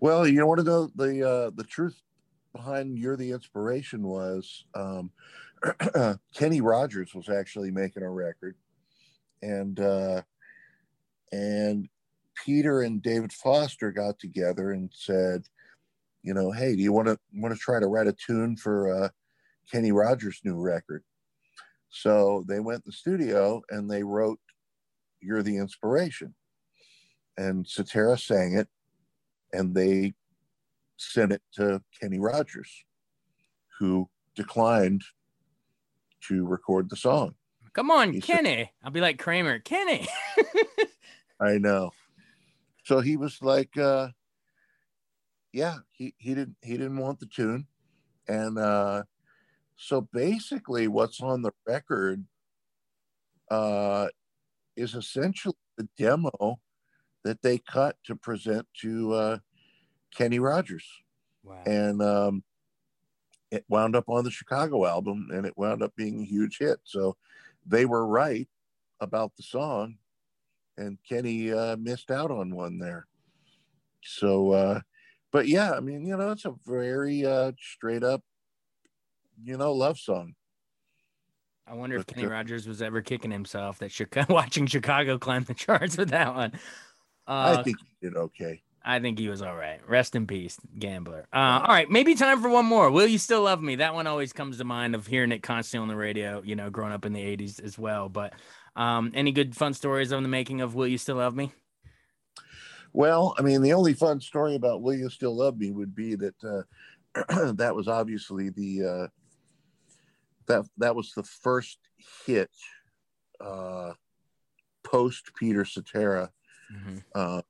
[0.00, 2.00] Well, you want to know the uh, the truth
[2.54, 5.10] behind "You're the Inspiration" was um,
[6.34, 8.56] Kenny Rogers was actually making a record,
[9.42, 10.20] and uh,
[11.32, 11.88] and
[12.44, 15.44] Peter and David Foster got together and said,
[16.22, 18.92] you know, hey, do you want to want to try to write a tune for
[19.04, 19.08] uh,
[19.70, 21.04] Kenny Rogers' new record?
[21.88, 24.40] So they went in the studio and they wrote
[25.20, 26.34] "You're the Inspiration,"
[27.36, 28.68] and Cetera sang it,
[29.52, 30.14] and they
[30.96, 32.84] sent it to Kenny Rogers,
[33.78, 35.02] who declined
[36.22, 37.34] to record the song.
[37.72, 38.56] Come on, he Kenny.
[38.56, 39.58] Said, I'll be like Kramer.
[39.58, 40.08] Kenny.
[41.40, 41.92] I know.
[42.86, 44.10] So he was like, uh,
[45.52, 47.66] yeah, he, he didn't he didn't want the tune.
[48.28, 49.02] And uh,
[49.74, 52.24] so basically what's on the record
[53.50, 54.06] uh,
[54.76, 56.60] is essentially the demo
[57.24, 59.38] that they cut to present to uh,
[60.14, 60.86] Kenny Rogers.
[61.42, 61.62] Wow.
[61.66, 62.44] And um,
[63.50, 66.78] it wound up on the Chicago album and it wound up being a huge hit.
[66.84, 67.16] So
[67.66, 68.48] they were right
[69.00, 69.96] about the song,
[70.78, 73.06] and Kenny uh, missed out on one there.
[74.02, 74.80] So, uh,
[75.32, 78.22] but yeah, I mean, you know, it's a very uh, straight up,
[79.42, 80.34] you know, love song.
[81.66, 85.44] I wonder but, if Kenny Rogers was ever kicking himself that Chicago, watching Chicago climb
[85.44, 86.52] the charts with that one.
[87.26, 88.62] Uh, I think he did okay.
[88.88, 89.80] I think he was all right.
[89.88, 91.26] Rest in peace, gambler.
[91.32, 92.88] Uh, all right, maybe time for one more.
[92.88, 93.74] Will you still love me?
[93.76, 96.40] That one always comes to mind of hearing it constantly on the radio.
[96.44, 98.08] You know, growing up in the '80s as well.
[98.08, 98.34] But
[98.76, 101.52] um, any good fun stories on the making of Will You Still Love Me?
[102.92, 106.14] Well, I mean, the only fun story about Will You Still Love Me would be
[106.14, 109.06] that uh, that was obviously the uh,
[110.46, 111.78] that that was the first
[112.24, 112.50] hit
[113.40, 113.92] uh,
[114.84, 116.30] post Peter Cetera
[116.72, 117.20] Mm-hmm.
[117.20, 117.42] Um,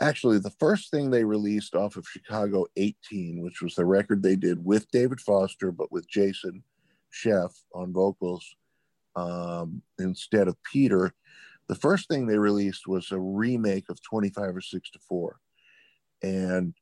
[0.00, 4.36] actually, the first thing they released off of Chicago 18, which was the record they
[4.36, 6.62] did with David Foster, but with Jason
[7.12, 8.56] Scheff on vocals
[9.16, 11.12] um, instead of Peter,
[11.68, 15.40] the first thing they released was a remake of 25 or 6 to 4.
[16.22, 16.74] And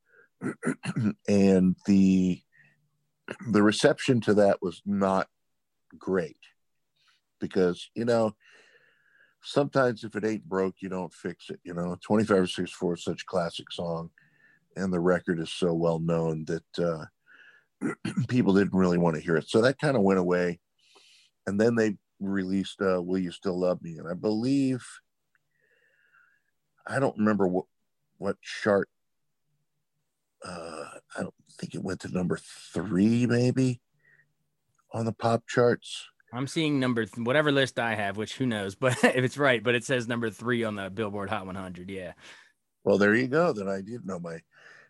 [1.29, 2.41] and the
[3.51, 5.29] the reception to that was not
[5.99, 6.37] great
[7.41, 8.35] because you know
[9.45, 11.61] sometimes if it ain't broke, you don't fix it.
[11.63, 14.11] You know, 25 or 64 is such a classic song,
[14.77, 17.93] and the record is so well known that uh,
[18.29, 19.49] people didn't really want to hear it.
[19.49, 20.61] So that kind of went away.
[21.47, 23.99] And then they released uh, Will You Still Love Me?
[23.99, 24.87] And I believe,
[26.87, 27.67] I don't remember what,
[28.19, 28.89] what chart,
[30.45, 30.85] uh,
[31.17, 32.39] I don't think it went to number
[32.73, 33.81] three, maybe
[34.93, 38.75] on the pop charts I'm seeing number th- whatever list I have, which who knows,
[38.81, 41.91] but if it's right, but it says number three on the Billboard Hot 100.
[41.91, 42.13] Yeah.
[42.83, 43.53] Well, there you go.
[43.53, 44.41] Then I did know my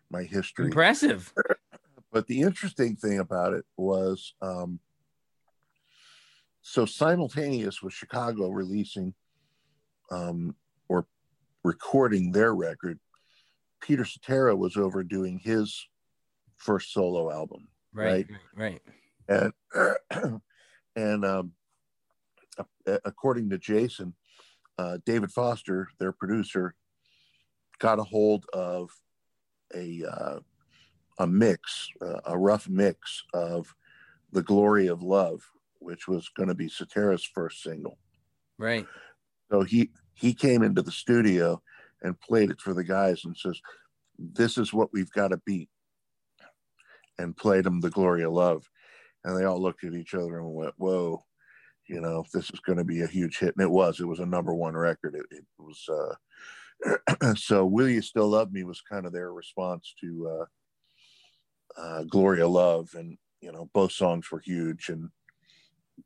[0.09, 0.65] my history.
[0.65, 1.33] Impressive.
[2.11, 4.79] but the interesting thing about it was, um,
[6.67, 9.13] so simultaneous with Chicago releasing
[10.11, 10.55] um,
[10.89, 11.05] or
[11.63, 12.99] recording their record,
[13.81, 15.87] Peter Cetera was over doing his
[16.57, 17.67] first solo album.
[17.93, 18.27] Right.
[18.55, 18.81] Right.
[19.29, 19.53] right.
[20.13, 20.41] And
[20.95, 21.51] And um,
[23.03, 24.13] according to Jason,
[24.77, 26.73] uh, David Foster, their producer,
[27.79, 28.89] got a hold of
[29.75, 30.39] a uh,
[31.19, 33.75] a mix, uh, a rough mix of
[34.31, 35.41] "The Glory of Love,"
[35.85, 37.99] which was going to be Cetera's first single.
[38.57, 38.85] Right.
[39.51, 41.61] So he he came into the studio
[42.01, 43.59] and played it for the guys and says,
[44.17, 45.69] "This is what we've got to beat,"
[47.19, 48.67] and played them "The Glory of Love,"
[49.23, 51.23] and they all looked at each other and went, "Whoa."
[51.87, 53.99] You know, this is going to be a huge hit, and it was.
[53.99, 55.13] It was a number one record.
[55.13, 56.17] It, it was
[57.21, 57.63] uh, so.
[57.65, 60.47] "Will You Still Love Me" was kind of their response to
[61.77, 65.09] uh, uh, Glory of Love, and you know both songs were huge and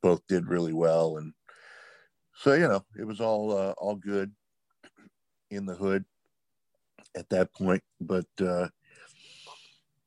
[0.02, 1.34] both did really well, and
[2.36, 4.32] so you know it was all uh, all good
[5.52, 6.06] in the hood
[7.16, 7.84] at that point.
[8.02, 8.70] But uh,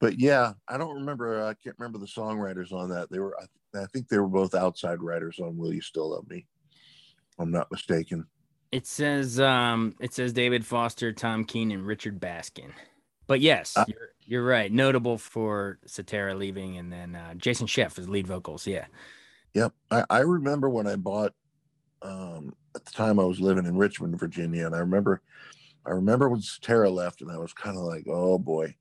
[0.01, 1.43] but yeah, I don't remember.
[1.43, 3.11] I can't remember the songwriters on that.
[3.11, 6.29] They were I, I think they were both outside writers on "Will You Still Love
[6.29, 6.47] Me."
[7.39, 8.27] I'm not mistaken.
[8.71, 12.71] It says um, it says David Foster, Tom Keane, and Richard Baskin.
[13.27, 14.73] But yes, uh, you're, you're right.
[14.73, 18.67] Notable for Cetera leaving, and then uh, Jason Scheff as lead vocals.
[18.67, 18.87] Yeah.
[19.55, 19.73] Yep.
[19.91, 21.33] I, I remember when I bought
[22.01, 25.23] um, at the time I was living in Richmond, Virginia, and I remember
[25.85, 28.75] I remember when Cetera left, and I was kind of like, oh boy,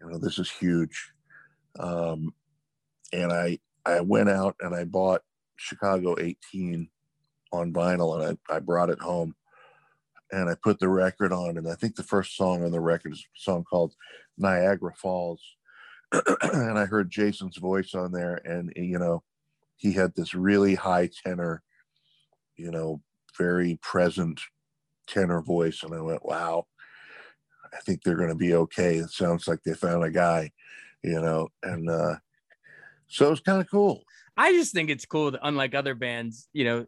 [0.00, 1.12] you know, this is huge.
[1.78, 2.34] Um,
[3.12, 5.22] and I I went out and I bought
[5.56, 6.88] Chicago 18
[7.52, 9.34] on vinyl, and I, I brought it home
[10.32, 13.12] and I put the record on, and I think the first song on the record
[13.12, 13.94] is a song called
[14.38, 15.42] Niagara Falls.
[16.42, 19.22] and I heard Jason's voice on there, and you know,
[19.80, 21.62] he had this really high tenor,
[22.56, 23.00] you know,
[23.38, 24.38] very present
[25.06, 26.66] tenor voice, and I went, "Wow,
[27.72, 30.50] I think they're going to be okay." It sounds like they found a guy,
[31.02, 32.16] you know, and uh,
[33.08, 34.02] so it's kind of cool.
[34.36, 36.86] I just think it's cool that unlike other bands, you know,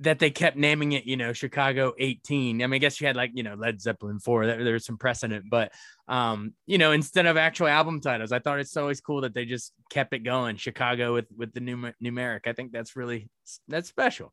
[0.00, 2.62] that they kept naming it, you know, Chicago 18.
[2.62, 4.98] I mean, I guess you had like, you know, Led Zeppelin 4, there, there's some
[4.98, 5.72] precedent, but,
[6.08, 9.44] um, you know, instead of actual album titles, I thought it's always cool that they
[9.44, 12.46] just kept it going Chicago with, with the numer- numeric.
[12.46, 13.28] I think that's really,
[13.68, 14.32] that's special.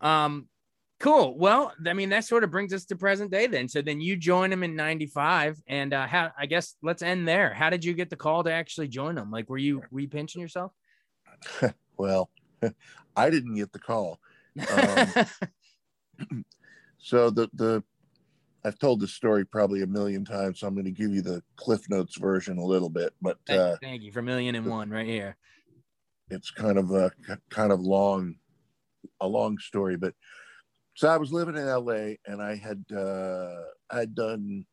[0.00, 0.46] Um,
[1.00, 1.36] cool.
[1.36, 3.68] Well, I mean, that sort of brings us to present day then.
[3.68, 7.52] So then you join them in 95 and, uh, how, I guess let's end there.
[7.52, 9.32] How did you get the call to actually join them?
[9.32, 10.72] Like, were you, were you pinching yourself?
[11.96, 12.30] well,
[13.16, 14.20] I didn't get the call
[14.58, 15.26] um,
[16.98, 17.82] so the the
[18.64, 21.40] I've told this story probably a million times, so I'm going to give you the
[21.54, 23.14] Cliff Notes version a little bit.
[23.22, 25.36] But thank, uh, thank you for million and one right here.
[26.30, 27.12] It's kind of a
[27.48, 28.34] kind of long,
[29.20, 29.96] a long story.
[29.96, 30.14] But
[30.94, 33.54] so I was living in LA, and I had uh,
[33.88, 34.66] I had done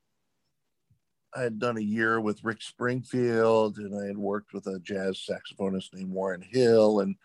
[1.35, 5.23] I had done a year with Rick Springfield, and I had worked with a jazz
[5.29, 7.15] saxophonist named Warren Hill, and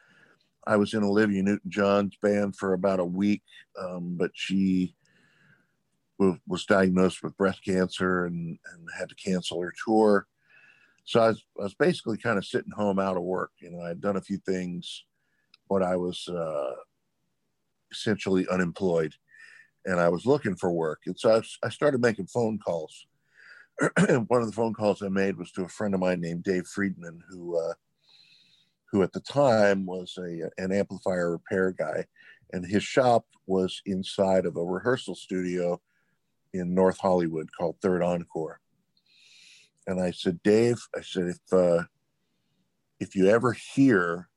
[0.69, 3.43] I was in Olivia Newton John's band for about a week,
[3.81, 4.95] um, but she
[6.19, 10.27] w- was diagnosed with breast cancer and, and had to cancel her tour.
[11.07, 13.53] So I was, I was basically kind of sitting home out of work.
[13.61, 15.05] You know, I'd done a few things,
[15.71, 16.75] but I was uh,
[17.91, 19.15] essentially unemployed
[19.87, 21.01] and I was looking for work.
[21.07, 23.07] And so I, I started making phone calls.
[24.07, 26.67] One of the phone calls I made was to a friend of mine named Dave
[26.67, 27.73] Friedman, who uh,
[28.91, 32.05] who at the time was a, an amplifier repair guy.
[32.53, 35.81] And his shop was inside of a rehearsal studio
[36.55, 38.61] in North Hollywood called Third Encore.
[39.87, 41.85] And I said, Dave, I said, if, uh,
[43.01, 44.29] if you ever hear,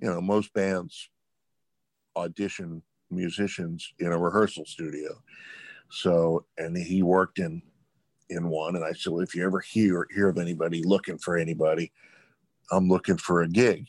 [0.00, 1.10] you know, most bands
[2.16, 5.22] audition musicians in a rehearsal studio.
[5.90, 7.62] So, and he worked in
[8.30, 8.76] in one.
[8.76, 11.92] And I said, well, if you ever hear hear of anybody looking for anybody,
[12.70, 13.86] I'm looking for a gig.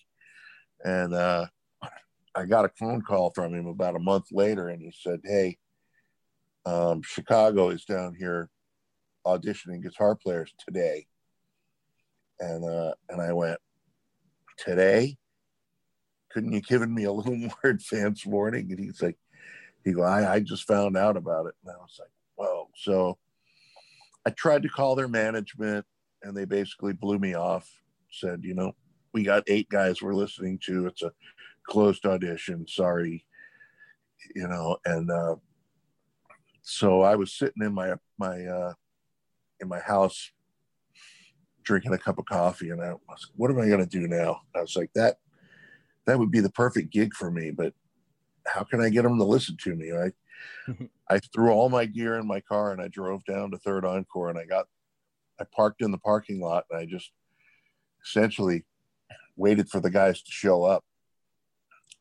[0.83, 1.47] And uh,
[2.35, 5.57] I got a phone call from him about a month later, and he said, Hey,
[6.65, 8.49] um, Chicago is down here
[9.25, 11.07] auditioning guitar players today.
[12.39, 13.59] And uh, and I went,
[14.57, 15.17] Today?
[16.31, 18.71] Couldn't you given me a little more advance warning?
[18.71, 19.17] And he's like,
[19.83, 21.55] he go, I, I just found out about it.
[21.63, 22.69] And I was like, whoa.
[22.75, 23.17] So
[24.25, 25.85] I tried to call their management
[26.21, 27.69] and they basically blew me off
[28.11, 28.73] said, you know,
[29.13, 30.87] we got eight guys we're listening to.
[30.87, 31.11] It's a
[31.67, 32.67] closed audition.
[32.67, 33.25] Sorry,
[34.35, 34.77] you know.
[34.85, 35.35] And uh,
[36.61, 38.73] so I was sitting in my my uh,
[39.59, 40.31] in my house
[41.63, 44.41] drinking a cup of coffee, and I was, what am I going to do now?
[44.55, 45.17] I was like, that
[46.05, 47.73] that would be the perfect gig for me, but
[48.47, 49.91] how can I get them to listen to me?
[49.93, 50.11] I
[51.09, 54.29] I threw all my gear in my car and I drove down to Third Encore
[54.29, 54.67] and I got
[55.39, 57.11] I parked in the parking lot and I just
[58.05, 58.65] essentially
[59.35, 60.83] waited for the guys to show up.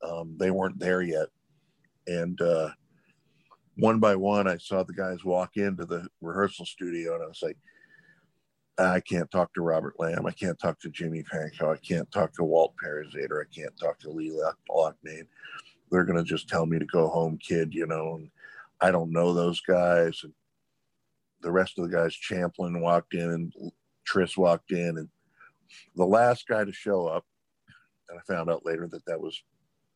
[0.03, 1.29] Um, they weren't there yet,
[2.07, 2.71] and uh,
[3.77, 7.43] one by one, I saw the guys walk into the rehearsal studio, and I was
[7.43, 7.57] like,
[8.79, 10.27] I can't talk to Robert Lamm.
[10.27, 11.75] I can't talk to Jimmy Pankow.
[11.75, 13.43] I can't talk to Walt Parazaider.
[13.43, 15.27] I can't talk to Lee Loughnane.
[15.91, 18.31] They're going to just tell me to go home, kid, you know, and
[18.81, 20.21] I don't know those guys.
[20.23, 20.33] And
[21.41, 23.53] the rest of the guys, Champlin walked in and
[24.05, 24.99] Tris walked in.
[24.99, 25.09] And
[25.95, 27.25] the last guy to show up,
[28.09, 29.43] and I found out later that that was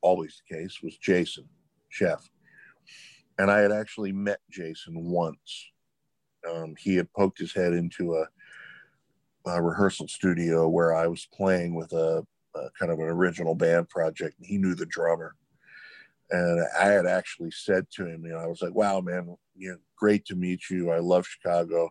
[0.02, 1.48] always the case, was Jason
[1.92, 2.28] Scheff.
[3.38, 5.70] And I had actually met Jason once.
[6.50, 8.26] Um, he had poked his head into a
[9.46, 13.88] a rehearsal studio where I was playing with a, a, kind of an original band
[13.88, 15.34] project, and he knew the drummer.
[16.30, 19.70] And I had actually said to him, you know, I was like, "Wow, man, you
[19.72, 20.90] know, great to meet you.
[20.90, 21.90] I love Chicago.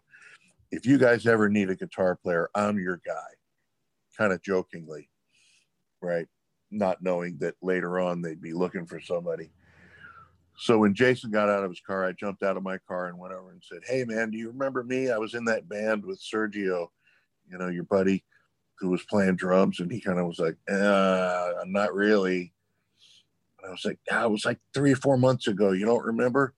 [0.72, 3.41] If you guys ever need a guitar player, I'm your guy."
[4.18, 5.10] Kind of jokingly,
[6.02, 6.28] right?
[6.70, 9.52] Not knowing that later on they'd be looking for somebody.
[10.58, 13.18] So when Jason got out of his car, I jumped out of my car and
[13.18, 15.10] went over and said, "Hey, man, do you remember me?
[15.10, 16.90] I was in that band with Sergio."
[17.52, 18.24] you know, your buddy
[18.80, 22.54] who was playing drums, and he kind of was like, uh, not really.
[23.60, 25.72] And I was like, yeah, it was like three or four months ago.
[25.72, 26.56] You don't remember?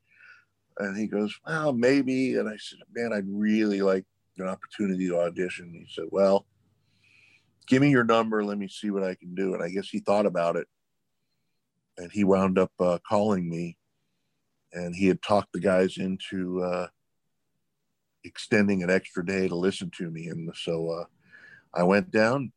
[0.77, 2.35] And he goes, well, maybe.
[2.35, 4.05] And I said, man, I'd really like
[4.37, 5.73] an opportunity to audition.
[5.73, 6.45] He said, well,
[7.67, 8.43] give me your number.
[8.43, 9.53] Let me see what I can do.
[9.53, 10.67] And I guess he thought about it.
[11.97, 13.77] And he wound up uh, calling me.
[14.73, 16.87] And he had talked the guys into uh,
[18.23, 20.27] extending an extra day to listen to me.
[20.27, 21.05] And so uh,
[21.73, 22.51] I went down.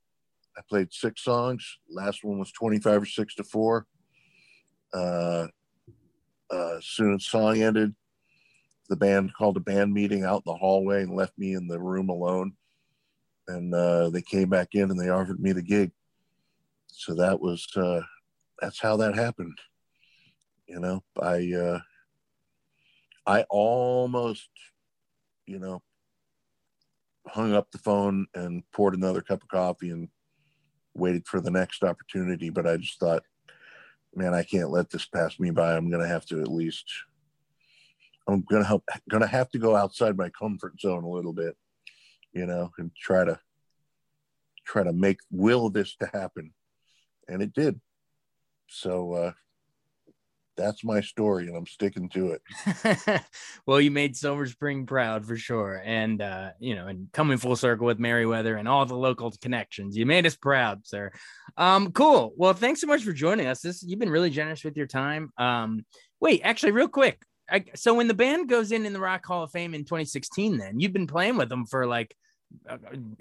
[0.57, 1.79] I played six songs.
[1.91, 3.87] Last one was 25 or six to four.
[4.95, 5.49] Uh,
[6.51, 7.95] uh, soon as song ended,
[8.89, 11.79] the band called a band meeting out in the hallway and left me in the
[11.79, 12.53] room alone.
[13.49, 15.93] And uh, they came back in and they offered me the gig.
[16.89, 18.01] So that was uh,
[18.61, 19.59] that's how that happened.
[20.67, 21.81] You know, I uh,
[23.27, 24.49] I almost
[25.47, 25.83] you know,
[27.29, 30.09] hung up the phone and poured another cup of coffee and
[30.95, 32.51] waited for the next opportunity.
[32.51, 33.23] But I just thought,
[34.15, 35.77] man, I can't let this pass me by.
[35.77, 36.85] I'm to have to at least,
[38.29, 41.57] I'm to help, to have to go outside my comfort zone a little bit,
[42.37, 43.39] you know, and try to,
[44.65, 46.53] try to make will this to happen.
[47.29, 47.81] And it did.
[48.69, 49.33] So, uh,
[50.57, 53.23] that's my story and I'm sticking to it.
[53.67, 55.83] well, you made Silver Spring proud for sure.
[55.85, 59.97] And, uh, you know, and coming full circle with Merriweather and all the local connections,
[59.97, 61.13] you made us proud, sir.
[61.57, 62.33] Um, cool.
[62.37, 63.61] Well, thanks so much for joining us.
[63.61, 65.31] This, you've been really generous with your time.
[65.37, 65.85] Um,
[66.21, 67.23] wait, actually, real quick.
[67.51, 70.57] I, so when the band goes in in the Rock Hall of Fame in 2016,
[70.57, 72.17] then you've been playing with them for like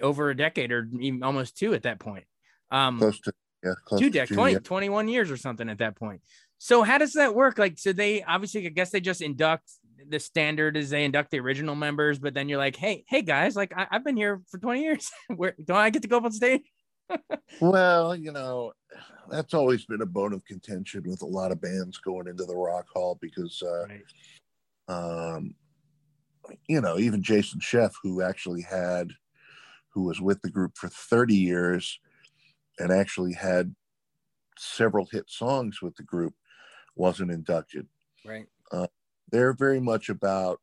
[0.01, 2.25] over a decade or even almost two at that point.
[2.71, 3.33] Um, close to,
[3.63, 6.21] yeah, close two decades, 20, 21 years or something at that point.
[6.57, 7.57] So how does that work?
[7.57, 9.69] Like, so they obviously, I guess they just induct
[10.09, 13.55] the standard is they induct the original members, but then you're like, hey, hey guys,
[13.55, 15.11] like I, have been here for 20 years.
[15.36, 16.61] Where don't I get to go up on stage?
[17.61, 18.73] well, you know,
[19.29, 22.55] that's always been a bone of contention with a lot of bands going into the
[22.55, 25.38] Rock Hall because, uh, right.
[25.38, 25.55] um,
[26.67, 29.09] you know, even Jason Scheff, who actually had,
[29.96, 32.00] who was with the group for 30 years
[32.78, 33.74] and actually had
[34.60, 36.34] several hit songs with the group,
[36.96, 37.88] wasn't inducted.
[38.26, 38.46] Right.
[38.72, 38.88] Uh,
[39.32, 40.60] they're very much about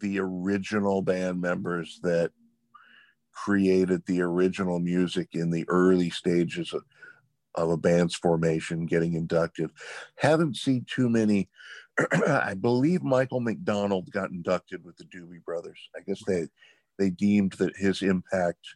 [0.00, 2.32] the original band members that
[3.32, 6.82] created the original music in the early stages of,
[7.54, 9.70] of a band's formation getting inducted.
[10.16, 11.50] Haven't seen too many.
[12.26, 15.78] I believe Michael McDonald got inducted with the Doobie Brothers.
[15.94, 16.48] I guess they
[16.98, 18.74] they deemed that his impact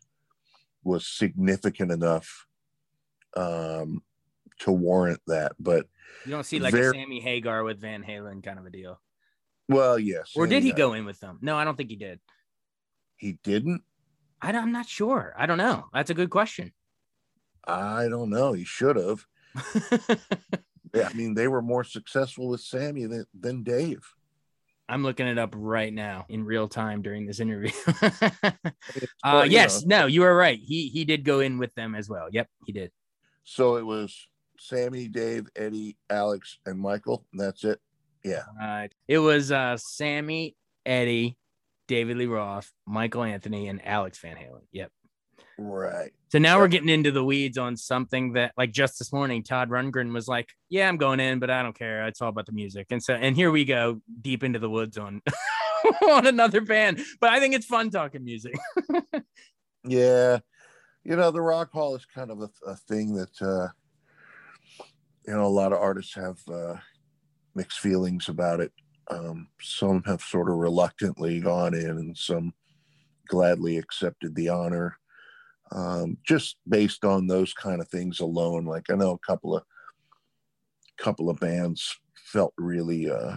[0.85, 2.47] was significant enough
[3.37, 4.03] um,
[4.61, 5.53] to warrant that.
[5.59, 5.87] But
[6.25, 9.01] you don't see like a Sammy Hagar with Van Halen kind of a deal.
[9.69, 10.33] Well, yes.
[10.37, 11.39] Or did he go in with them?
[11.41, 12.21] No, I don't think he did.
[13.17, 13.83] He didn't.
[14.41, 15.35] I am not sure.
[15.39, 15.87] I don't know.
[15.95, 16.73] That's a good question.
[17.65, 18.53] I don't know.
[18.53, 19.25] He should have.
[20.95, 24.03] yeah, I mean, they were more successful with Sammy than, than Dave.
[24.89, 27.71] I'm looking it up right now in real time during this interview.
[29.25, 30.59] uh, yes, no, you are right.
[30.59, 32.29] He he did go in with them as well.
[32.31, 32.91] Yep, he did.
[33.45, 34.29] So it was
[34.59, 37.25] Sammy, Dave, Eddie, Alex, and Michael.
[37.33, 37.81] That's it.
[38.25, 38.43] Yeah.
[38.59, 38.93] Right.
[39.09, 40.57] It was uh, Sammy,
[40.87, 41.37] Eddie,
[41.89, 44.63] David Lee Roth, Michael Anthony, and Alex Van Halen.
[44.71, 44.93] Yep.
[45.59, 46.13] Right.
[46.31, 49.69] So now we're getting into the weeds on something that, like, just this morning, Todd
[49.69, 52.07] Rundgren was like, "Yeah, I'm going in, but I don't care.
[52.07, 54.97] It's all about the music." And so, and here we go deep into the woods
[54.97, 55.21] on
[56.11, 57.01] on another band.
[57.21, 58.55] But I think it's fun talking music.
[59.85, 60.39] yeah,
[61.05, 63.69] you know, the Rock Hall is kind of a, a thing that uh,
[65.27, 66.77] you know, a lot of artists have uh,
[67.55, 68.73] mixed feelings about it.
[69.09, 72.55] Um, some have sort of reluctantly gone in, and some
[73.29, 74.99] gladly accepted the honor.
[75.75, 79.63] Um, just based on those kind of things alone, like I know a couple of
[80.99, 83.37] couple of bands felt really, uh,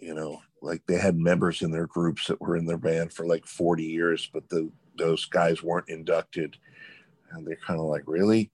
[0.00, 3.26] you know, like they had members in their groups that were in their band for
[3.26, 6.56] like 40 years, but the those guys weren't inducted,
[7.30, 8.50] and they're kind of like, really,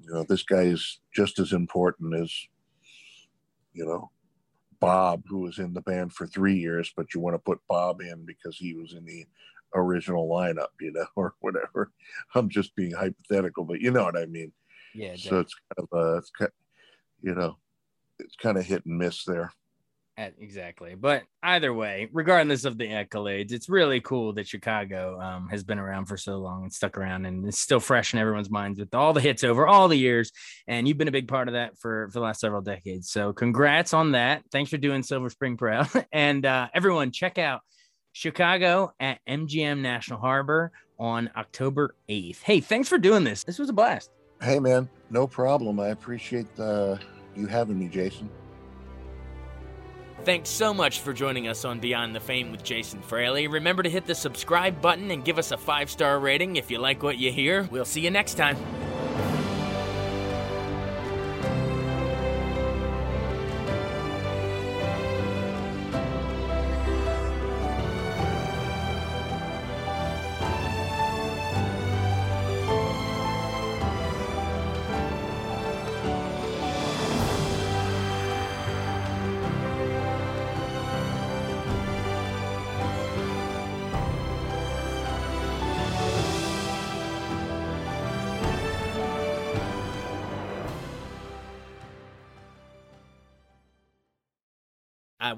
[0.00, 2.32] you know, this guy is just as important as,
[3.72, 4.10] you know,
[4.80, 8.00] Bob, who was in the band for three years, but you want to put Bob
[8.00, 9.24] in because he was in the
[9.74, 11.90] original lineup, you know, or whatever.
[12.34, 14.52] I'm just being hypothetical, but you know what I mean.
[14.94, 15.16] Yeah.
[15.16, 16.50] So it's kind of a, it's kind,
[17.22, 17.56] you know,
[18.18, 19.52] it's kind of hit and miss there.
[20.18, 20.94] Exactly.
[20.94, 25.78] But either way, regardless of the accolades, it's really cool that Chicago um, has been
[25.78, 28.94] around for so long and stuck around and it's still fresh in everyone's minds with
[28.94, 30.30] all the hits over all the years.
[30.68, 33.10] And you've been a big part of that for, for the last several decades.
[33.10, 34.42] So congrats on that.
[34.52, 35.88] Thanks for doing Silver Spring Proud.
[36.12, 37.62] and uh, everyone, check out
[38.12, 42.42] Chicago at MGM National Harbor on October 8th.
[42.42, 43.44] Hey, thanks for doing this.
[43.44, 44.10] This was a blast.
[44.40, 45.80] Hey, man, no problem.
[45.80, 46.96] I appreciate uh,
[47.34, 48.28] you having me, Jason.
[50.24, 53.48] Thanks so much for joining us on Beyond the Fame with Jason Fraley.
[53.48, 56.78] Remember to hit the subscribe button and give us a five star rating if you
[56.78, 57.64] like what you hear.
[57.72, 58.56] We'll see you next time.